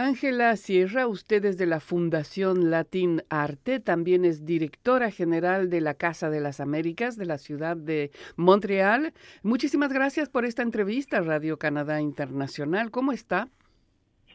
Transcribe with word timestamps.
Ángela 0.00 0.56
Sierra, 0.56 1.06
usted 1.06 1.44
es 1.44 1.58
de 1.58 1.66
la 1.66 1.78
Fundación 1.78 2.70
Latin 2.70 3.22
Arte, 3.28 3.80
también 3.80 4.24
es 4.24 4.44
directora 4.44 5.10
general 5.10 5.70
de 5.70 5.80
la 5.80 5.94
Casa 5.94 6.30
de 6.30 6.40
las 6.40 6.60
Américas 6.60 7.16
de 7.16 7.26
la 7.26 7.38
ciudad 7.38 7.76
de 7.76 8.10
Montreal. 8.36 9.12
Muchísimas 9.42 9.92
gracias 9.92 10.28
por 10.28 10.44
esta 10.44 10.62
entrevista, 10.62 11.20
Radio 11.20 11.58
Canadá 11.58 12.00
Internacional. 12.00 12.90
¿Cómo 12.90 13.12
está? 13.12 13.48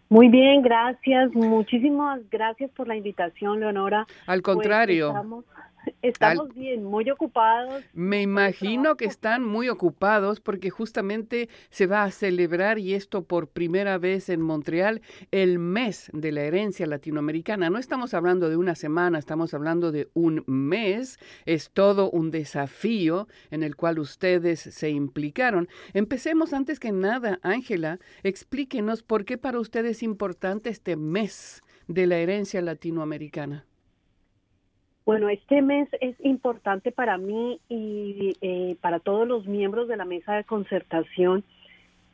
Muy 0.09 0.29
bien, 0.29 0.61
gracias. 0.61 1.33
Muchísimas 1.33 2.21
gracias 2.29 2.69
por 2.71 2.87
la 2.87 2.95
invitación, 2.95 3.59
Leonora. 3.59 4.05
Al 4.27 4.41
pues, 4.41 4.55
contrario. 4.55 5.13
Estamos 6.01 6.53
bien, 6.53 6.83
muy 6.83 7.09
ocupados. 7.09 7.83
Me 7.93 8.21
imagino 8.21 8.95
que 8.95 9.05
están 9.05 9.43
muy 9.43 9.69
ocupados 9.69 10.39
porque 10.39 10.69
justamente 10.69 11.49
se 11.69 11.87
va 11.87 12.03
a 12.03 12.11
celebrar, 12.11 12.79
y 12.79 12.93
esto 12.93 13.23
por 13.23 13.47
primera 13.47 13.97
vez 13.97 14.29
en 14.29 14.41
Montreal, 14.41 15.01
el 15.31 15.59
mes 15.59 16.09
de 16.13 16.31
la 16.31 16.41
herencia 16.41 16.85
latinoamericana. 16.85 17.69
No 17.69 17.79
estamos 17.79 18.13
hablando 18.13 18.49
de 18.49 18.57
una 18.57 18.75
semana, 18.75 19.19
estamos 19.19 19.53
hablando 19.53 19.91
de 19.91 20.09
un 20.13 20.43
mes. 20.47 21.17
Es 21.45 21.71
todo 21.71 22.09
un 22.11 22.31
desafío 22.31 23.27
en 23.51 23.63
el 23.63 23.75
cual 23.75 23.99
ustedes 23.99 24.59
se 24.59 24.89
implicaron. 24.89 25.67
Empecemos 25.93 26.53
antes 26.53 26.79
que 26.79 26.91
nada, 26.91 27.39
Ángela, 27.41 27.99
explíquenos 28.23 29.03
por 29.03 29.25
qué 29.25 29.37
para 29.37 29.59
ustedes 29.59 29.97
es 29.97 30.03
importante 30.03 30.69
este 30.69 30.95
mes 30.95 31.61
de 31.87 32.07
la 32.07 32.17
herencia 32.17 32.61
latinoamericana. 32.61 33.65
Bueno, 35.05 35.29
este 35.29 35.61
mes 35.61 35.87
es 36.01 36.15
importante 36.25 36.91
para 36.91 37.17
mí 37.19 37.59
y 37.69 38.35
eh, 38.41 38.75
para 38.81 38.99
todos 38.99 39.27
los 39.27 39.45
miembros 39.45 39.87
de 39.87 39.97
la 39.97 40.05
mesa 40.05 40.33
de 40.33 40.43
concertación 40.43 41.43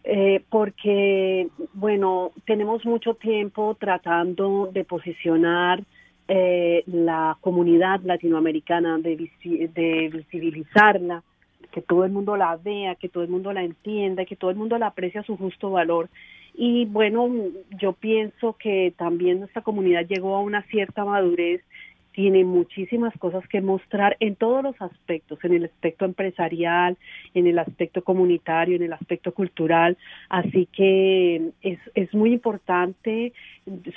eh, 0.03 0.43
porque, 0.49 1.47
bueno, 1.73 2.31
tenemos 2.45 2.85
mucho 2.85 3.13
tiempo 3.13 3.77
tratando 3.79 4.69
de 4.73 4.83
posicionar 4.83 5.83
eh, 6.27 6.83
la 6.87 7.37
comunidad 7.39 8.01
latinoamericana, 8.01 8.97
de, 8.97 9.29
de 9.43 10.09
visibilizarla, 10.11 11.23
que 11.71 11.81
todo 11.81 12.03
el 12.03 12.11
mundo 12.11 12.35
la 12.35 12.57
vea, 12.57 12.95
que 12.95 13.09
todo 13.09 13.23
el 13.23 13.29
mundo 13.29 13.53
la 13.53 13.63
entienda, 13.63 14.25
que 14.25 14.35
todo 14.35 14.49
el 14.49 14.57
mundo 14.57 14.77
la 14.77 14.87
aprecie 14.87 15.19
a 15.19 15.23
su 15.23 15.37
justo 15.37 15.71
valor. 15.71 16.09
Y 16.53 16.85
bueno, 16.85 17.29
yo 17.79 17.93
pienso 17.93 18.57
que 18.57 18.93
también 18.97 19.39
nuestra 19.39 19.61
comunidad 19.61 20.05
llegó 20.07 20.35
a 20.35 20.41
una 20.41 20.63
cierta 20.63 21.05
madurez 21.05 21.61
tiene 22.11 22.43
muchísimas 22.43 23.13
cosas 23.17 23.47
que 23.47 23.61
mostrar 23.61 24.17
en 24.19 24.35
todos 24.35 24.63
los 24.63 24.81
aspectos, 24.81 25.39
en 25.43 25.53
el 25.53 25.65
aspecto 25.65 26.05
empresarial, 26.05 26.97
en 27.33 27.47
el 27.47 27.59
aspecto 27.59 28.03
comunitario, 28.03 28.75
en 28.75 28.83
el 28.83 28.93
aspecto 28.93 29.33
cultural. 29.33 29.97
Así 30.29 30.67
que 30.71 31.51
es, 31.61 31.79
es 31.95 32.13
muy 32.13 32.33
importante, 32.33 33.33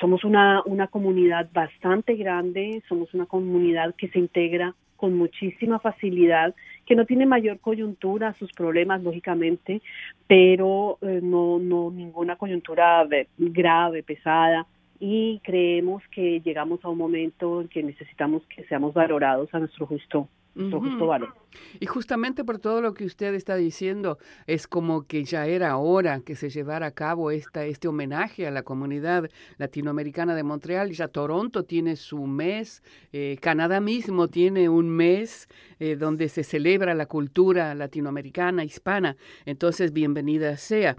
somos 0.01 0.25
una, 0.25 0.63
una 0.65 0.87
comunidad 0.87 1.49
bastante 1.53 2.15
grande, 2.15 2.83
somos 2.89 3.13
una 3.15 3.27
comunidad 3.27 3.95
que 3.97 4.09
se 4.09 4.19
integra 4.19 4.75
con 4.97 5.15
muchísima 5.15 5.81
facilidad, 5.81 6.55
que 6.87 6.95
no 6.95 7.05
tiene 7.05 7.27
mayor 7.27 7.59
coyuntura, 7.59 8.35
sus 8.35 8.53
problemas 8.53 9.03
lógicamente, 9.03 9.83
pero 10.27 10.99
eh, 11.03 11.21
no, 11.23 11.59
no 11.59 11.91
ninguna 11.91 12.37
coyuntura 12.37 13.07
grave, 13.37 14.03
pesada 14.03 14.67
y 15.01 15.41
creemos 15.41 16.03
que 16.11 16.41
llegamos 16.41 16.85
a 16.85 16.89
un 16.89 16.99
momento 16.99 17.61
en 17.61 17.69
que 17.69 17.83
necesitamos 17.83 18.43
que 18.47 18.65
seamos 18.65 18.95
valorados 18.95 19.53
a 19.53 19.59
nuestro 19.59 19.87
justo 19.87 20.29
justo 20.55 21.07
valor. 21.07 21.35
Y 21.79 21.87
justamente 21.87 22.45
por 22.45 22.59
todo 22.59 22.81
lo 22.81 22.95
que 22.95 23.05
usted 23.05 23.35
está 23.35 23.57
diciendo, 23.57 24.19
es 24.47 24.67
como 24.67 25.07
que 25.07 25.25
ya 25.25 25.47
era 25.47 25.77
hora 25.77 26.21
que 26.21 26.35
se 26.35 26.51
llevara 26.51 26.87
a 26.87 26.91
cabo 26.91 27.31
esta, 27.31 27.65
este 27.65 27.89
homenaje 27.89 28.47
a 28.47 28.51
la 28.51 28.63
comunidad 28.63 29.31
latinoamericana 29.59 30.35
de 30.35 30.43
Montreal. 30.43 30.91
Ya 30.93 31.09
Toronto 31.09 31.65
tiene 31.65 31.97
su 31.97 32.27
mes, 32.27 32.83
eh, 33.13 33.39
Canadá 33.41 33.81
mismo 33.81 34.29
tiene 34.29 34.69
un 34.69 34.89
mes 34.89 35.49
eh, 35.79 35.97
donde 35.97 36.29
se 36.29 36.43
celebra 36.43 36.95
la 36.95 37.07
cultura 37.07 37.75
latinoamericana, 37.75 38.65
hispana. 38.65 39.17
Entonces, 39.47 39.93
bienvenida 39.93 40.57
sea. 40.57 40.97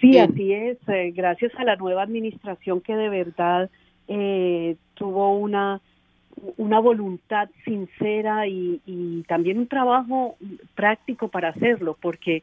Sí, 0.00 0.18
así 0.18 0.52
es. 0.52 0.78
Eh, 0.88 1.12
gracias 1.14 1.52
a 1.56 1.64
la 1.64 1.76
nueva 1.76 2.02
administración 2.02 2.80
que 2.80 2.96
de 2.96 3.08
verdad 3.08 3.70
eh, 4.08 4.76
tuvo 4.94 5.36
una 5.38 5.80
una 6.56 6.78
voluntad 6.78 7.50
sincera 7.64 8.46
y, 8.46 8.80
y 8.86 9.22
también 9.24 9.58
un 9.58 9.66
trabajo 9.66 10.36
práctico 10.74 11.28
para 11.28 11.50
hacerlo, 11.50 11.98
porque 12.00 12.42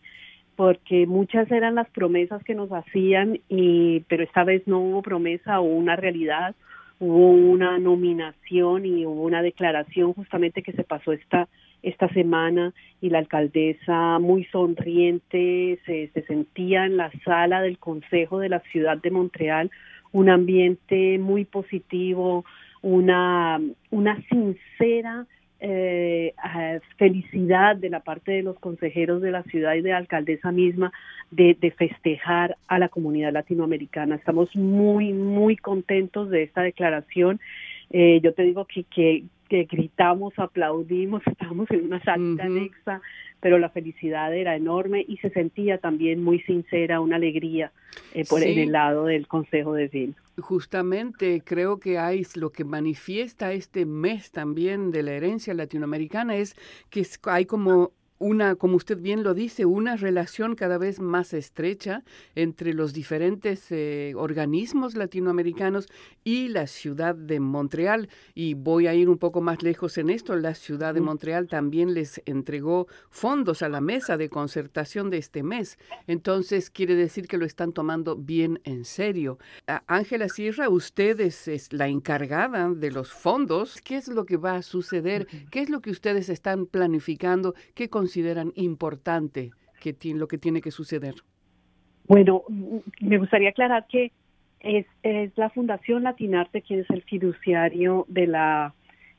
porque 0.55 1.05
muchas 1.05 1.49
eran 1.51 1.75
las 1.75 1.89
promesas 1.89 2.43
que 2.43 2.55
nos 2.55 2.71
hacían 2.71 3.39
y 3.47 4.01
pero 4.01 4.23
esta 4.23 4.43
vez 4.43 4.67
no 4.67 4.79
hubo 4.79 5.01
promesa 5.01 5.59
o 5.59 5.63
una 5.63 5.95
realidad 5.95 6.55
hubo 6.99 7.29
una 7.29 7.77
nominación 7.77 8.85
y 8.85 9.05
hubo 9.05 9.23
una 9.23 9.41
declaración 9.41 10.13
justamente 10.13 10.63
que 10.63 10.73
se 10.73 10.83
pasó 10.83 11.13
esta 11.13 11.47
esta 11.83 12.09
semana 12.09 12.73
y 13.01 13.09
la 13.09 13.19
alcaldesa 13.19 14.19
muy 14.19 14.45
sonriente 14.45 15.79
se, 15.85 16.09
se 16.13 16.21
sentía 16.23 16.85
en 16.85 16.97
la 16.97 17.11
sala 17.23 17.61
del 17.61 17.77
Consejo 17.77 18.39
de 18.39 18.49
la 18.49 18.59
Ciudad 18.71 18.97
de 18.97 19.11
Montreal 19.11 19.71
un 20.11 20.29
ambiente 20.29 21.17
muy 21.19 21.45
positivo, 21.45 22.45
una, 22.81 23.59
una 23.91 24.21
sincera 24.29 25.25
eh, 25.59 26.33
felicidad 26.97 27.75
de 27.75 27.89
la 27.89 28.01
parte 28.01 28.31
de 28.31 28.43
los 28.43 28.59
consejeros 28.59 29.21
de 29.21 29.31
la 29.31 29.43
ciudad 29.43 29.73
y 29.73 29.81
de 29.81 29.89
la 29.89 29.97
alcaldesa 29.97 30.51
misma 30.51 30.91
de, 31.31 31.57
de, 31.59 31.71
festejar 31.71 32.57
a 32.67 32.77
la 32.77 32.89
comunidad 32.89 33.33
latinoamericana. 33.33 34.15
Estamos 34.15 34.55
muy, 34.55 35.13
muy 35.13 35.57
contentos 35.57 36.29
de 36.29 36.43
esta 36.43 36.61
declaración. 36.61 37.39
Eh, 37.89 38.19
yo 38.21 38.33
te 38.33 38.43
digo 38.43 38.65
que, 38.65 38.83
que, 38.83 39.23
que 39.47 39.63
gritamos, 39.65 40.33
aplaudimos, 40.37 41.21
estábamos 41.27 41.69
en 41.71 41.85
una 41.85 42.03
sala 42.03 42.43
anexa, 42.43 43.01
pero 43.39 43.59
la 43.59 43.69
felicidad 43.69 44.35
era 44.35 44.55
enorme 44.55 45.05
y 45.07 45.17
se 45.17 45.29
sentía 45.29 45.77
también 45.77 46.23
muy 46.23 46.39
sincera, 46.41 46.99
una 46.99 47.17
alegría 47.17 47.71
eh, 48.13 48.25
por 48.27 48.43
el 48.43 48.71
lado 48.71 49.05
del 49.05 49.27
Consejo 49.27 49.73
de 49.73 49.87
Ville. 49.87 50.13
Justamente 50.39 51.41
creo 51.43 51.79
que 51.79 51.97
hay 51.97 52.23
lo 52.35 52.51
que 52.51 52.63
manifiesta 52.63 53.53
este 53.53 53.85
mes 53.85 54.31
también 54.31 54.91
de 54.91 55.01
la 55.01 55.13
herencia 55.13 55.53
latinoamericana 55.53 56.35
es 56.35 56.55
que 56.89 57.03
hay 57.23 57.45
como 57.45 57.91
una, 58.19 58.55
como 58.55 58.77
usted 58.77 58.99
bien 58.99 59.23
lo 59.23 59.33
dice, 59.33 59.65
una 59.65 59.95
relación 59.95 60.55
cada 60.55 60.77
vez 60.77 60.99
más 60.99 61.33
estrecha 61.33 62.03
entre 62.35 62.73
los 62.73 62.93
diferentes 62.93 63.71
eh, 63.71 64.13
organismos 64.15 64.95
latinoamericanos 64.95 65.87
y 66.23 66.47
la 66.49 66.67
ciudad 66.67 67.15
de 67.15 67.39
Montreal. 67.39 68.09
Y 68.33 68.53
voy 68.53 68.87
a 68.87 68.93
ir 68.93 69.09
un 69.09 69.17
poco 69.17 69.41
más 69.41 69.61
lejos 69.61 69.97
en 69.97 70.09
esto. 70.09 70.35
La 70.35 70.55
ciudad 70.55 70.93
de 70.93 71.01
Montreal 71.01 71.47
también 71.47 71.93
les 71.93 72.21
entregó 72.25 72.87
fondos 73.09 73.61
a 73.61 73.69
la 73.69 73.81
mesa 73.81 74.17
de 74.17 74.29
concertación 74.29 75.09
de 75.09 75.17
este 75.17 75.43
mes. 75.43 75.77
Entonces 76.07 76.69
quiere 76.69 76.95
decir 76.95 77.27
que 77.27 77.37
lo 77.37 77.45
están 77.45 77.73
tomando 77.73 78.15
bien 78.15 78.59
en 78.63 78.85
serio. 78.85 79.37
Ángela 79.87 80.29
Sierra, 80.29 80.69
usted 80.69 81.19
es, 81.19 81.47
es 81.47 81.71
la 81.73 81.87
encargada 81.87 82.69
de 82.69 82.91
los 82.91 83.11
fondos. 83.11 83.81
¿Qué 83.81 83.97
es 83.97 84.07
lo 84.07 84.25
que 84.25 84.37
va 84.37 84.55
a 84.55 84.61
suceder? 84.61 85.27
¿Qué 85.51 85.61
es 85.61 85.69
lo 85.69 85.81
que 85.81 85.91
ustedes 85.91 86.29
están 86.29 86.65
planificando? 86.65 87.53
¿Qué 87.73 87.89
consideran 88.07 88.53
importante 88.55 89.51
que 89.81 89.91
tiene, 89.91 90.19
lo 90.19 90.29
que 90.29 90.37
tiene 90.37 90.61
que 90.61 90.71
suceder? 90.71 91.15
Bueno, 92.07 92.43
me 93.01 93.17
gustaría 93.17 93.49
aclarar 93.49 93.85
que 93.87 94.13
es, 94.61 94.85
es 95.03 95.37
la 95.37 95.49
Fundación 95.49 96.03
Latinarte 96.03 96.61
quien 96.61 96.79
es 96.79 96.89
el 96.89 97.03
fiduciario 97.03 98.05
de 98.07 98.27
la 98.27 98.73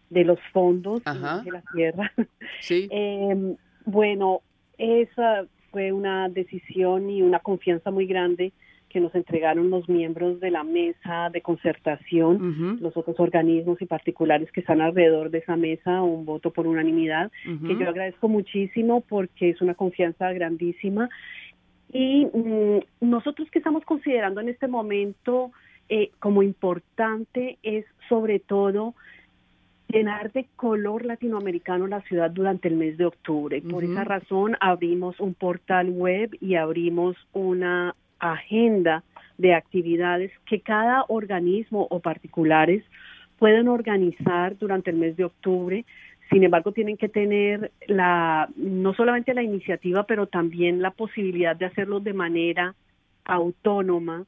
de 0.08 0.24
los 0.24 0.38
fondos 0.54 1.04
de 1.04 1.50
la 1.52 1.62
tierra. 1.74 2.10
Sí. 2.60 2.88
Em, 2.90 3.56
bueno, 3.84 4.40
esa 4.78 5.44
fue 5.70 5.92
una 5.92 6.30
decisión 6.30 7.10
y 7.10 7.20
una 7.20 7.40
confianza 7.40 7.90
muy 7.90 8.06
grande 8.06 8.52
que 8.88 9.00
nos 9.00 9.14
entregaron 9.14 9.70
los 9.70 9.88
miembros 9.88 10.40
de 10.40 10.50
la 10.50 10.64
mesa 10.64 11.30
de 11.32 11.40
concertación, 11.40 12.78
los 12.80 12.96
otros 12.96 13.18
organismos 13.20 13.80
y 13.82 13.86
particulares 13.86 14.50
que 14.52 14.60
están 14.60 14.80
alrededor 14.80 15.30
de 15.30 15.38
esa 15.38 15.56
mesa, 15.56 16.02
un 16.02 16.24
voto 16.24 16.50
por 16.50 16.66
unanimidad, 16.66 17.30
que 17.66 17.76
yo 17.76 17.88
agradezco 17.88 18.28
muchísimo 18.28 19.02
porque 19.02 19.50
es 19.50 19.60
una 19.60 19.74
confianza 19.74 20.32
grandísima. 20.32 21.08
Y 21.92 22.26
mm, 22.26 23.08
nosotros 23.08 23.50
que 23.50 23.58
estamos 23.58 23.84
considerando 23.84 24.40
en 24.40 24.50
este 24.50 24.68
momento 24.68 25.52
eh, 25.88 26.10
como 26.18 26.42
importante 26.42 27.58
es 27.62 27.86
sobre 28.08 28.40
todo 28.40 28.94
llenar 29.88 30.32
de 30.32 30.46
color 30.56 31.06
latinoamericano 31.06 31.86
la 31.86 32.02
ciudad 32.02 32.30
durante 32.30 32.68
el 32.68 32.76
mes 32.76 32.98
de 32.98 33.06
octubre. 33.06 33.62
Por 33.62 33.84
esa 33.84 34.04
razón 34.04 34.56
abrimos 34.60 35.18
un 35.18 35.32
portal 35.32 35.88
web 35.88 36.36
y 36.40 36.56
abrimos 36.56 37.16
una 37.32 37.94
agenda 38.18 39.02
de 39.38 39.54
actividades 39.54 40.32
que 40.46 40.60
cada 40.60 41.04
organismo 41.08 41.86
o 41.90 42.00
particulares 42.00 42.84
pueden 43.38 43.68
organizar 43.68 44.58
durante 44.58 44.90
el 44.90 44.96
mes 44.96 45.16
de 45.16 45.24
octubre. 45.24 45.84
Sin 46.30 46.42
embargo, 46.42 46.72
tienen 46.72 46.96
que 46.96 47.08
tener 47.08 47.70
la 47.86 48.48
no 48.56 48.92
solamente 48.94 49.32
la 49.32 49.42
iniciativa, 49.42 50.04
pero 50.04 50.26
también 50.26 50.82
la 50.82 50.90
posibilidad 50.90 51.56
de 51.56 51.66
hacerlo 51.66 52.00
de 52.00 52.12
manera 52.12 52.74
autónoma 53.24 54.24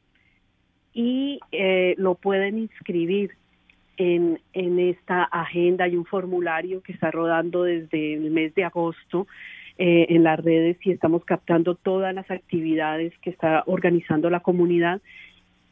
y 0.95 1.41
eh, 1.53 1.95
lo 1.99 2.15
pueden 2.15 2.59
inscribir 2.59 3.33
en, 3.97 4.41
en 4.53 4.79
esta 4.79 5.25
agenda. 5.25 5.85
Hay 5.85 5.97
un 5.97 6.07
formulario 6.07 6.83
que 6.83 6.93
está 6.93 7.11
rodando 7.11 7.65
desde 7.65 8.15
el 8.15 8.31
mes 8.31 8.55
de 8.55 8.65
agosto 8.65 9.27
eh, 9.83 10.15
en 10.15 10.25
las 10.25 10.39
redes 10.39 10.77
y 10.85 10.91
estamos 10.91 11.25
captando 11.25 11.75
todas 11.75 12.15
las 12.15 12.31
actividades 12.31 13.15
que 13.23 13.31
está 13.31 13.63
organizando 13.65 14.29
la 14.29 14.41
comunidad 14.41 15.01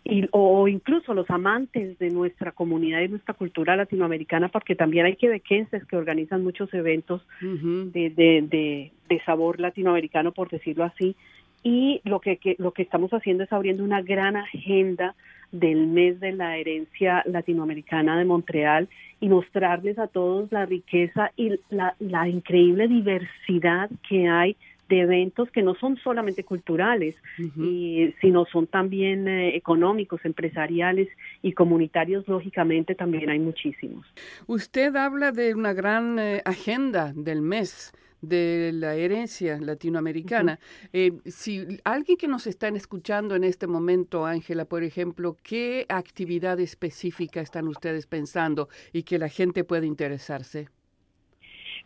y, 0.02 0.26
o 0.30 0.66
incluso 0.66 1.12
los 1.12 1.28
amantes 1.28 1.98
de 1.98 2.08
nuestra 2.08 2.52
comunidad 2.52 3.02
y 3.02 3.08
nuestra 3.08 3.34
cultura 3.34 3.76
latinoamericana, 3.76 4.48
porque 4.48 4.74
también 4.74 5.04
hay 5.04 5.16
quebequenses 5.16 5.84
que 5.84 5.96
organizan 5.98 6.42
muchos 6.42 6.72
eventos 6.72 7.20
de, 7.42 8.08
de, 8.08 8.90
de, 9.10 9.20
sabor 9.26 9.60
latinoamericano, 9.60 10.32
por 10.32 10.48
decirlo 10.48 10.84
así, 10.84 11.14
y 11.62 12.00
lo 12.04 12.20
que, 12.20 12.38
lo 12.58 12.72
que 12.72 12.82
estamos 12.82 13.10
haciendo 13.12 13.44
es 13.44 13.52
abriendo 13.52 13.84
una 13.84 14.02
gran 14.02 14.36
agenda 14.36 15.14
del 15.52 15.86
mes 15.86 16.20
de 16.20 16.32
la 16.32 16.56
herencia 16.58 17.22
latinoamericana 17.26 18.18
de 18.18 18.24
Montreal 18.24 18.88
y 19.20 19.28
mostrarles 19.28 19.98
a 19.98 20.06
todos 20.06 20.52
la 20.52 20.66
riqueza 20.66 21.32
y 21.36 21.58
la, 21.70 21.94
la 21.98 22.28
increíble 22.28 22.86
diversidad 22.86 23.90
que 24.08 24.28
hay 24.28 24.56
de 24.88 25.00
eventos 25.00 25.50
que 25.50 25.62
no 25.62 25.74
son 25.74 25.98
solamente 25.98 26.44
culturales, 26.44 27.14
y, 27.56 28.14
sino 28.20 28.46
son 28.46 28.66
también 28.66 29.28
eh, 29.28 29.54
económicos, 29.54 30.24
empresariales 30.24 31.08
y 31.42 31.52
comunitarios, 31.52 32.26
lógicamente 32.26 32.94
también 32.94 33.28
hay 33.28 33.38
muchísimos. 33.38 34.06
Usted 34.46 34.96
habla 34.96 35.30
de 35.30 35.54
una 35.54 35.74
gran 35.74 36.18
eh, 36.18 36.40
agenda 36.44 37.12
del 37.14 37.42
mes 37.42 37.92
de 38.20 38.70
la 38.74 38.94
herencia 38.94 39.58
latinoamericana. 39.60 40.58
Eh, 40.92 41.12
si 41.26 41.78
alguien 41.84 42.16
que 42.18 42.28
nos 42.28 42.46
está 42.46 42.68
escuchando 42.68 43.34
en 43.34 43.44
este 43.44 43.66
momento, 43.66 44.26
Ángela, 44.26 44.64
por 44.64 44.82
ejemplo, 44.82 45.36
¿qué 45.42 45.86
actividad 45.88 46.60
específica 46.60 47.40
están 47.40 47.68
ustedes 47.68 48.06
pensando 48.06 48.68
y 48.92 49.02
que 49.02 49.18
la 49.18 49.28
gente 49.28 49.64
puede 49.64 49.86
interesarse? 49.86 50.68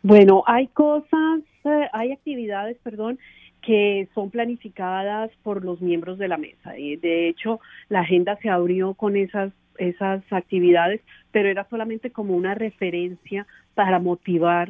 Bueno, 0.01 0.43
hay 0.47 0.67
cosas, 0.67 1.41
eh, 1.63 1.87
hay 1.93 2.11
actividades, 2.11 2.77
perdón, 2.83 3.19
que 3.61 4.09
son 4.13 4.29
planificadas 4.29 5.31
por 5.43 5.63
los 5.63 5.81
miembros 5.81 6.17
de 6.17 6.27
la 6.27 6.37
mesa. 6.37 6.77
Y 6.77 6.97
de 6.97 7.29
hecho, 7.29 7.61
la 7.87 8.01
agenda 8.01 8.37
se 8.41 8.49
abrió 8.49 8.93
con 8.93 9.15
esas 9.15 9.53
esas 9.77 10.23
actividades, 10.31 11.01
pero 11.31 11.49
era 11.49 11.67
solamente 11.69 12.11
como 12.11 12.35
una 12.35 12.55
referencia 12.55 13.47
para 13.73 13.99
motivar 13.99 14.69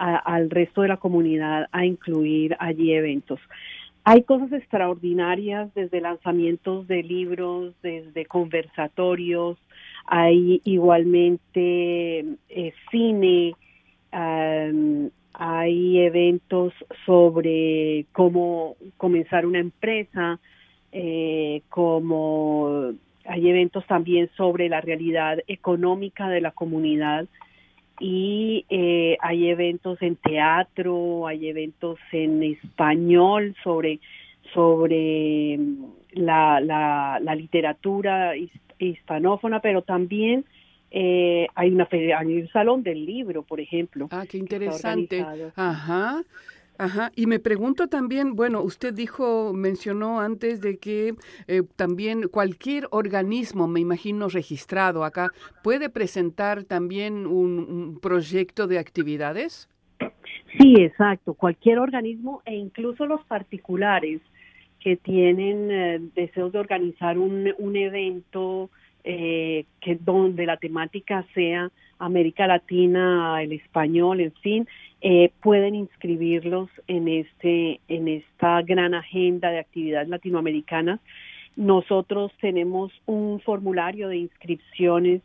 al 0.00 0.48
resto 0.48 0.82
de 0.82 0.88
la 0.88 0.96
comunidad 0.96 1.68
a 1.72 1.84
incluir 1.84 2.56
allí 2.58 2.92
eventos. 2.92 3.38
Hay 4.04 4.22
cosas 4.22 4.50
extraordinarias 4.52 5.72
desde 5.74 6.00
lanzamientos 6.00 6.88
de 6.88 7.02
libros, 7.02 7.74
desde 7.82 8.24
conversatorios, 8.24 9.58
hay 10.06 10.62
igualmente 10.64 12.24
eh, 12.48 12.72
cine, 12.90 13.54
hay 14.12 15.98
eventos 16.00 16.72
sobre 17.06 18.06
cómo 18.12 18.76
comenzar 18.96 19.46
una 19.46 19.60
empresa, 19.60 20.40
eh, 20.92 21.62
como 21.68 22.92
hay 23.26 23.48
eventos 23.48 23.86
también 23.86 24.30
sobre 24.36 24.68
la 24.68 24.80
realidad 24.80 25.38
económica 25.46 26.28
de 26.28 26.40
la 26.40 26.50
comunidad 26.50 27.28
y 28.00 28.64
eh, 28.70 29.16
hay 29.20 29.48
eventos 29.48 30.00
en 30.02 30.16
teatro, 30.16 31.26
hay 31.26 31.48
eventos 31.48 31.98
en 32.10 32.42
español 32.42 33.54
sobre 33.62 34.00
sobre 34.54 35.58
la, 36.12 36.60
la, 36.60 37.20
la 37.22 37.34
literatura 37.36 38.32
hispanófona, 38.78 39.60
pero 39.60 39.82
también 39.82 40.44
eh, 40.90 41.46
hay 41.54 41.70
una 41.70 41.86
hay 41.92 42.40
un 42.40 42.48
salón 42.48 42.82
del 42.82 43.04
libro, 43.06 43.42
por 43.42 43.60
ejemplo. 43.60 44.08
Ah, 44.10 44.24
qué 44.28 44.38
interesante. 44.38 45.24
Ajá. 45.54 46.22
Ajá, 46.80 47.12
y 47.14 47.26
me 47.26 47.38
pregunto 47.40 47.88
también, 47.88 48.34
bueno, 48.36 48.62
usted 48.62 48.94
dijo, 48.94 49.52
mencionó 49.52 50.18
antes 50.18 50.62
de 50.62 50.78
que 50.78 51.12
eh, 51.46 51.62
también 51.76 52.28
cualquier 52.28 52.88
organismo, 52.90 53.68
me 53.68 53.80
imagino 53.80 54.28
registrado 54.28 55.04
acá, 55.04 55.28
puede 55.62 55.90
presentar 55.90 56.64
también 56.64 57.26
un, 57.26 57.98
proyecto 58.00 58.66
de 58.66 58.78
actividades. 58.78 59.68
Sí, 60.58 60.76
exacto, 60.78 61.34
cualquier 61.34 61.80
organismo 61.80 62.40
e 62.46 62.54
incluso 62.54 63.04
los 63.04 63.22
particulares 63.26 64.22
que 64.82 64.96
tienen 64.96 65.70
eh, 65.70 66.00
deseos 66.14 66.50
de 66.50 66.60
organizar 66.60 67.18
un, 67.18 67.52
un 67.58 67.76
evento 67.76 68.70
eh, 69.04 69.66
que 69.82 69.96
donde 69.96 70.46
la 70.46 70.56
temática 70.56 71.26
sea 71.34 71.70
América 72.00 72.46
Latina, 72.46 73.40
el 73.42 73.52
español, 73.52 74.20
en 74.20 74.32
fin, 74.32 74.68
eh, 75.00 75.30
pueden 75.42 75.74
inscribirlos 75.74 76.68
en 76.88 77.08
este 77.08 77.80
en 77.88 78.08
esta 78.08 78.60
gran 78.62 78.94
agenda 78.94 79.50
de 79.50 79.60
actividades 79.60 80.08
latinoamericanas. 80.08 81.00
Nosotros 81.56 82.32
tenemos 82.40 82.92
un 83.06 83.40
formulario 83.40 84.08
de 84.08 84.16
inscripciones 84.16 85.22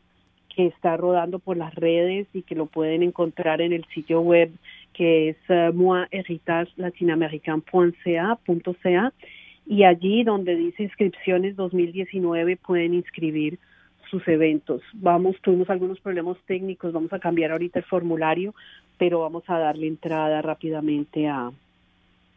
que 0.56 0.68
está 0.68 0.96
rodando 0.96 1.40
por 1.40 1.58
las 1.58 1.74
redes 1.76 2.28
y 2.34 2.42
que 2.44 2.56
lo 2.56 2.68
pueden 2.68 3.04
encontrar 3.04 3.62
en 3.62 3.74
el 3.74 3.86
sitio 3.94 4.22
web 4.22 4.52
que 4.94 5.30
es 5.30 5.38
uh, 5.50 5.74
y 9.68 9.84
allí 9.84 10.24
donde 10.24 10.56
dice 10.56 10.84
inscripciones 10.84 11.56
2019 11.56 12.58
pueden 12.58 12.94
inscribir 12.94 13.60
sus 14.10 14.28
eventos. 14.28 14.82
Vamos, 14.94 15.36
tuvimos 15.42 15.70
algunos 15.70 16.00
problemas 16.00 16.38
técnicos, 16.46 16.94
vamos 16.94 17.14
a 17.14 17.20
cambiar 17.20 17.52
ahorita 17.52 17.80
el 17.80 17.86
formulario, 17.86 18.54
pero 18.98 19.20
vamos 19.22 19.44
a 19.48 19.60
darle 19.60 19.88
entrada 19.88 20.42
rápidamente 20.42 21.28
a, 21.28 21.52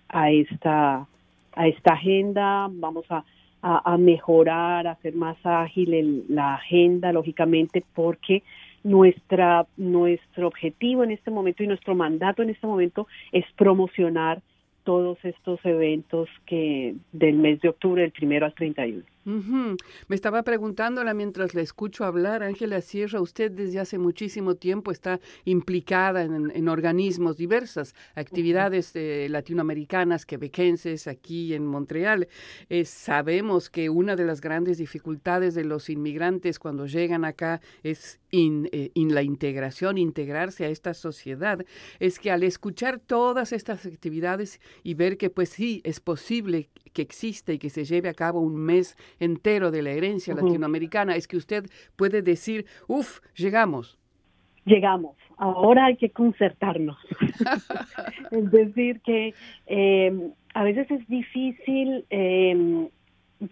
a 0.09 0.31
esta 0.31 1.07
a 1.55 1.67
esta 1.67 1.95
agenda, 1.95 2.69
vamos 2.71 3.05
a, 3.11 3.25
a, 3.63 3.99
mejorar, 3.99 4.87
a 4.87 4.93
hacer 4.93 5.15
más 5.15 5.37
ágil 5.43 6.25
la 6.29 6.55
agenda, 6.55 7.13
lógicamente, 7.13 7.85
porque 7.95 8.45
nuestra 8.85 9.67
nuestro 9.77 10.47
objetivo 10.47 11.03
en 11.03 11.11
este 11.11 11.33
momento 11.33 11.65
y 11.65 11.67
nuestro 11.67 11.97
mandato 11.97 12.43
en 12.43 12.51
este 12.51 12.67
momento 12.67 13.09
es 13.33 13.45
promocionar 13.57 14.41
todos 14.85 15.19
estos 15.25 15.59
eventos 15.65 16.29
que 16.47 16.95
del 17.13 17.35
mes 17.35 17.61
de 17.61 17.69
octubre, 17.69 18.03
del 18.03 18.13
primero 18.13 18.47
al 18.47 18.55
31. 18.55 19.03
Me 19.29 20.17
estaba 20.17 20.43
preguntándola 20.43 21.13
mientras 21.13 21.55
la 21.55 21.61
escucho 21.61 22.07
hablar, 22.07 22.43
Ángela 22.43 22.81
Sierra, 22.81 23.21
usted 23.21 23.51
desde 23.51 23.79
hace 23.79 23.99
muchísimo 23.99 24.55
tiempo 24.55 24.91
está 24.91 25.21
implicada 25.45 26.23
en, 26.23 26.69
organismos 26.69 27.37
diversas, 27.37 27.95
actividades 28.15 28.93
eh, 28.95 29.27
latinoamericanas, 29.29 30.25
quebequenses 30.25 31.07
aquí 31.07 31.53
en 31.53 31.67
Montreal. 31.67 32.29
Eh, 32.71 32.87
sabemos 32.87 33.69
que 33.69 33.91
una 33.91 34.17
de 34.17 34.25
las 34.25 34.41
grandes 34.41 34.79
dificultades 34.79 35.55
de 35.55 35.65
los 35.65 35.91
inmigrantes 35.91 36.59
cuando 36.59 36.87
llegan 36.87 37.27
acá 37.27 37.61
es 37.83 38.21
en 38.31 38.69
eh, 38.73 38.91
la 38.95 39.23
integración, 39.23 39.99
integrarse 39.99 40.65
a 40.65 40.69
esta 40.69 40.95
sociedad, 40.95 41.65
es 41.99 42.19
que 42.19 42.31
al 42.31 42.43
escuchar 42.43 42.99
todas 42.99 43.53
estas 43.53 43.87
actividades 43.87 44.61
y 44.83 44.95
ver 44.95 45.17
que 45.17 45.31
pues 45.31 45.51
sí, 45.51 45.81
es 45.85 46.01
posible 46.01 46.69
que 46.93 47.03
existe 47.03 47.55
y 47.55 47.59
que 47.59 47.71
se 47.71 47.85
lleve 47.85 48.09
a 48.09 48.15
cabo 48.15 48.41
un 48.41 48.57
mes 48.57 48.97
entero 49.19 49.71
de 49.71 49.83
la 49.83 49.91
herencia 49.91 50.35
latinoamericana, 50.35 51.17
es 51.17 51.29
que 51.29 51.37
usted 51.37 51.67
puede 51.97 52.23
decir, 52.23 52.67
uff, 52.87 53.21
llegamos. 53.35 53.99
Llegamos, 54.65 55.17
ahora 55.39 55.87
hay 55.87 55.97
que 55.97 56.11
concertarnos. 56.11 56.99
es 58.31 58.51
decir, 58.51 59.01
que 59.01 59.33
em, 59.67 60.33
a 60.53 60.63
veces 60.63 60.91
es 60.91 61.07
difícil 61.09 62.05
em, 62.11 62.89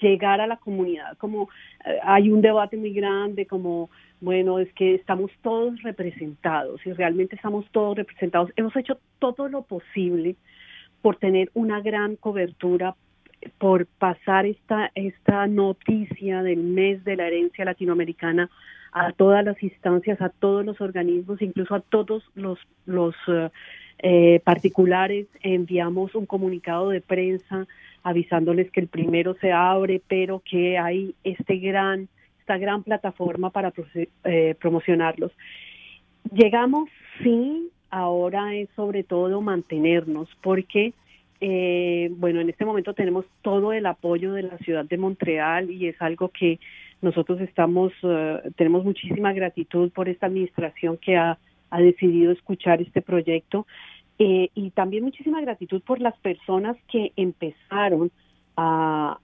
llegar 0.01 0.41
a 0.41 0.47
la 0.47 0.57
comunidad, 0.57 1.17
como 1.19 1.49
eh, 1.85 1.99
hay 2.03 2.31
un 2.31 2.41
debate 2.41 2.77
muy 2.77 2.93
grande, 2.93 3.47
como, 3.47 3.91
bueno, 4.21 4.59
es 4.59 4.73
que 4.75 4.95
estamos 4.95 5.31
todos 5.43 5.83
representados 5.83 6.85
y 6.87 6.93
realmente 6.93 7.37
estamos 7.37 7.67
todos 7.71 7.97
representados. 7.97 8.51
Hemos 8.57 8.75
hecho 8.77 8.99
todo 9.19 9.49
lo 9.49 9.63
posible 9.63 10.37
por 11.03 11.17
tener 11.17 11.51
una 11.55 11.81
gran 11.81 12.17
cobertura 12.17 12.97
por 13.59 13.87
pasar 13.87 14.47
esta, 14.47 14.91
esta 14.95 15.47
noticia 15.47 16.43
del 16.43 16.59
mes 16.59 17.05
de 17.05 17.17
la 17.17 17.27
herencia 17.27 17.65
latinoamericana 17.65 18.51
a 18.93 19.13
todas 19.13 19.45
las 19.45 19.63
instancias, 19.63 20.21
a 20.21 20.31
todos 20.31 20.65
los 20.65 20.81
organismos, 20.81 21.43
incluso 21.43 21.75
a 21.75 21.81
todos 21.81 22.25
los, 22.35 22.59
los 22.87 23.15
eh, 23.29 23.51
eh, 23.99 24.41
particulares. 24.45 25.27
Enviamos 25.43 26.15
un 26.15 26.27
comunicado 26.27 26.91
de 26.91 27.01
prensa 27.01 27.67
avisándoles 28.03 28.71
que 28.71 28.81
el 28.81 28.89
primero 28.89 29.35
se 29.41 29.53
abre, 29.53 30.01
pero 30.07 30.41
que 30.49 30.79
hay 30.79 31.15
este 31.25 31.59
gran, 31.59 32.09
esta 32.41 32.57
gran 32.57 32.83
plataforma 32.83 33.51
para 33.51 33.73
eh, 34.25 34.55
promocionarlos. 34.61 35.33
Llegamos, 36.33 36.89
sí, 37.23 37.69
ahora 37.91 38.55
es 38.55 38.69
sobre 38.77 39.03
todo 39.03 39.41
mantenernos, 39.41 40.29
porque 40.41 40.93
eh, 41.41 42.11
bueno, 42.13 42.41
en 42.41 42.49
este 42.49 42.65
momento 42.65 42.95
tenemos 42.95 43.27
todo 43.43 43.73
el 43.73 43.87
apoyo 43.87 44.33
de 44.33 44.45
la 44.45 44.59
ciudad 44.59 44.85
de 44.85 44.97
Montreal 44.97 45.71
y 45.71 45.89
es 45.89 46.01
algo 46.01 46.31
que 46.31 46.59
nosotros 47.03 47.41
estamos, 47.41 47.93
eh, 48.03 48.41
tenemos 48.57 48.85
muchísima 48.85 49.33
gratitud 49.33 49.91
por 49.91 50.09
esta 50.09 50.27
administración 50.27 50.97
que 50.97 51.17
ha, 51.17 51.39
ha 51.71 51.81
decidido 51.81 52.33
escuchar 52.33 52.81
este 52.81 53.03
proyecto 53.03 53.67
eh, 54.19 54.49
y 54.55 54.71
también 54.71 55.05
muchísima 55.05 55.41
gratitud 55.41 55.83
por 55.83 56.01
las 56.01 56.17
personas 56.19 56.77
que 56.91 57.13
empezaron 57.17 58.11
a, 58.57 59.19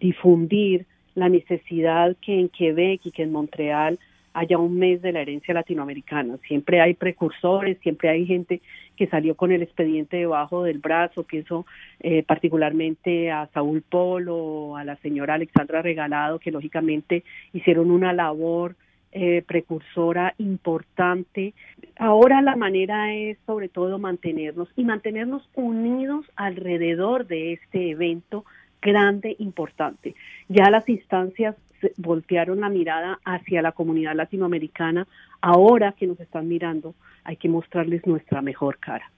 difundir 0.00 0.86
la 1.14 1.28
necesidad 1.28 2.16
que 2.20 2.38
en 2.38 2.48
Quebec 2.48 3.00
y 3.04 3.10
que 3.10 3.24
en 3.24 3.32
Montreal 3.32 3.98
haya 4.32 4.56
un 4.56 4.78
mes 4.78 5.02
de 5.02 5.12
la 5.12 5.20
herencia 5.20 5.52
latinoamericana. 5.52 6.38
Siempre 6.46 6.80
hay 6.80 6.94
precursores, 6.94 7.78
siempre 7.80 8.08
hay 8.08 8.24
gente 8.24 8.60
que 8.96 9.08
salió 9.08 9.34
con 9.34 9.50
el 9.50 9.62
expediente 9.62 10.18
debajo 10.18 10.62
del 10.62 10.78
brazo, 10.78 11.24
pienso 11.24 11.66
eh, 12.00 12.22
particularmente 12.22 13.30
a 13.30 13.48
Saúl 13.52 13.82
Polo, 13.82 14.76
a 14.76 14.84
la 14.84 14.96
señora 14.96 15.34
Alexandra 15.34 15.82
Regalado, 15.82 16.38
que 16.38 16.52
lógicamente 16.52 17.24
hicieron 17.52 17.90
una 17.90 18.12
labor 18.12 18.76
eh, 19.18 19.42
precursora 19.46 20.34
importante. 20.36 21.54
Ahora 21.98 22.42
la 22.42 22.54
manera 22.54 23.14
es 23.14 23.38
sobre 23.46 23.70
todo 23.70 23.98
mantenernos 23.98 24.68
y 24.76 24.84
mantenernos 24.84 25.48
unidos 25.54 26.26
alrededor 26.36 27.26
de 27.26 27.54
este 27.54 27.92
evento 27.92 28.44
grande, 28.82 29.34
importante. 29.38 30.14
Ya 30.48 30.68
las 30.68 30.86
instancias 30.90 31.56
voltearon 31.96 32.60
la 32.60 32.68
mirada 32.68 33.18
hacia 33.24 33.62
la 33.62 33.72
comunidad 33.72 34.14
latinoamericana. 34.14 35.08
Ahora 35.40 35.92
que 35.92 36.06
nos 36.06 36.20
están 36.20 36.46
mirando, 36.46 36.94
hay 37.24 37.38
que 37.38 37.48
mostrarles 37.48 38.06
nuestra 38.06 38.42
mejor 38.42 38.76
cara. 38.76 39.10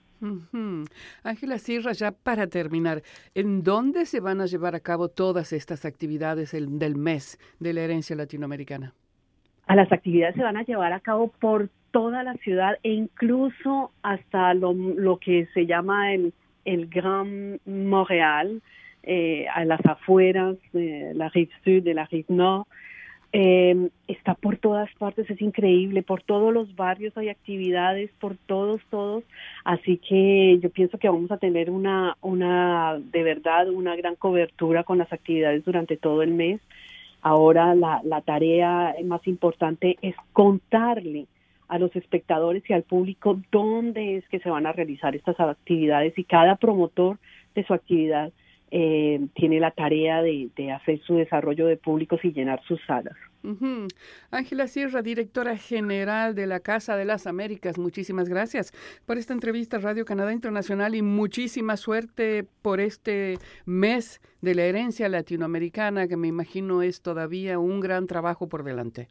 Ángela 1.24 1.58
Sierra, 1.58 1.90
ya 1.92 2.12
para 2.12 2.46
terminar, 2.46 3.02
¿en 3.34 3.64
dónde 3.64 4.06
se 4.06 4.20
van 4.20 4.40
a 4.40 4.46
llevar 4.46 4.76
a 4.76 4.80
cabo 4.80 5.08
todas 5.08 5.52
estas 5.52 5.84
actividades 5.84 6.52
del 6.52 6.94
mes 6.94 7.36
de 7.58 7.72
la 7.72 7.80
herencia 7.80 8.14
latinoamericana? 8.14 8.94
A 9.68 9.76
las 9.76 9.92
actividades 9.92 10.34
se 10.34 10.42
van 10.42 10.56
a 10.56 10.64
llevar 10.64 10.92
a 10.92 11.00
cabo 11.00 11.28
por 11.28 11.68
toda 11.90 12.22
la 12.22 12.34
ciudad 12.34 12.78
e 12.82 12.90
incluso 12.90 13.92
hasta 14.02 14.54
lo, 14.54 14.72
lo 14.72 15.18
que 15.18 15.46
se 15.54 15.66
llama 15.66 16.12
el, 16.12 16.32
el 16.64 16.86
Gran 16.88 17.60
Montreal, 17.66 18.62
eh, 19.02 19.46
a 19.54 19.64
las 19.64 19.84
afueras 19.86 20.56
de 20.72 21.12
la 21.14 21.28
rive 21.28 21.50
sud, 21.64 21.82
de 21.82 21.94
la 21.94 22.06
rive 22.06 22.26
nord. 22.28 22.66
Eh, 23.32 23.90
está 24.06 24.34
por 24.34 24.56
todas 24.56 24.90
partes, 24.94 25.28
es 25.28 25.40
increíble, 25.42 26.02
por 26.02 26.22
todos 26.22 26.52
los 26.52 26.74
barrios 26.74 27.16
hay 27.18 27.28
actividades, 27.28 28.10
por 28.18 28.36
todos, 28.46 28.80
todos, 28.88 29.22
así 29.64 29.98
que 29.98 30.58
yo 30.62 30.70
pienso 30.70 30.96
que 30.96 31.10
vamos 31.10 31.30
a 31.30 31.36
tener 31.36 31.68
una, 31.68 32.16
una, 32.22 32.98
de 32.98 33.22
verdad, 33.22 33.68
una 33.68 33.96
gran 33.96 34.14
cobertura 34.14 34.82
con 34.82 34.96
las 34.96 35.12
actividades 35.12 35.62
durante 35.62 35.98
todo 35.98 36.22
el 36.22 36.32
mes. 36.32 36.60
Ahora 37.22 37.74
la, 37.74 38.00
la 38.04 38.20
tarea 38.20 38.94
más 39.04 39.26
importante 39.26 39.96
es 40.02 40.14
contarle 40.32 41.26
a 41.68 41.78
los 41.78 41.94
espectadores 41.94 42.62
y 42.68 42.72
al 42.72 42.82
público 42.82 43.38
dónde 43.52 44.16
es 44.16 44.28
que 44.28 44.40
se 44.40 44.50
van 44.50 44.66
a 44.66 44.72
realizar 44.72 45.14
estas 45.14 45.38
actividades 45.38 46.18
y 46.18 46.24
cada 46.24 46.56
promotor 46.56 47.18
de 47.54 47.64
su 47.64 47.74
actividad 47.74 48.32
eh, 48.70 49.20
tiene 49.34 49.60
la 49.60 49.70
tarea 49.70 50.22
de, 50.22 50.50
hacer 50.72 51.00
su 51.00 51.16
desarrollo 51.16 51.66
de 51.66 51.76
públicos 51.76 52.20
y 52.22 52.32
llenar 52.32 52.60
sus 52.66 52.80
salas. 52.86 53.16
Ángela 54.30 54.66
Sierra, 54.66 55.02
directora 55.02 55.56
general 55.56 56.34
de 56.34 56.46
la 56.46 56.60
Casa 56.60 56.96
de 56.96 57.04
las 57.04 57.26
Américas, 57.26 57.78
muchísimas 57.78 58.28
gracias 58.28 58.72
por 59.06 59.16
esta 59.16 59.32
entrevista 59.32 59.78
Radio 59.78 60.04
Canadá 60.04 60.32
Internacional 60.32 60.94
y 60.94 61.02
muchísima 61.02 61.76
suerte 61.76 62.44
por 62.62 62.80
este 62.80 63.38
mes 63.64 64.20
de 64.42 64.54
la 64.54 64.64
herencia 64.64 65.08
latinoamericana, 65.08 66.08
que 66.08 66.16
me 66.16 66.28
imagino 66.28 66.82
es 66.82 67.00
todavía 67.00 67.58
un 67.58 67.80
gran 67.80 68.06
trabajo 68.06 68.48
por 68.48 68.64
delante. 68.64 69.08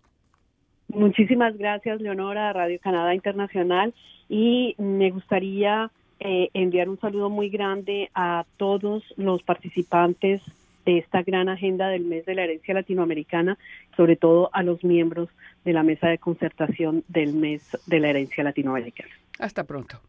Muchísimas 0.89 1.57
gracias, 1.57 1.99
Leonora, 2.01 2.53
Radio 2.53 2.79
Canadá 2.81 3.13
Internacional, 3.13 3.93
y 4.29 4.75
me 4.77 5.11
gustaría 5.11 5.91
eh, 6.19 6.49
enviar 6.53 6.89
un 6.89 6.99
saludo 6.99 7.29
muy 7.29 7.49
grande 7.49 8.09
a 8.13 8.45
todos 8.57 9.03
los 9.17 9.43
participantes 9.43 10.41
de 10.87 10.99
esta 10.99 11.21
gran 11.21 11.49
agenda 11.49 11.89
del 11.89 12.05
mes 12.05 12.25
de 12.25 12.33
la 12.33 12.45
herencia 12.45 12.73
latinoamericana, 12.73 13.57
sobre 13.97 14.15
todo 14.15 14.49
a 14.53 14.63
los 14.63 14.85
miembros 14.85 15.27
de 15.65 15.73
la 15.73 15.83
mesa 15.83 16.07
de 16.07 16.17
concertación 16.17 17.03
del 17.09 17.33
mes 17.33 17.77
de 17.87 17.99
la 17.99 18.09
herencia 18.09 18.41
latinoamericana. 18.41 19.11
Hasta 19.37 19.65
pronto. 19.65 19.99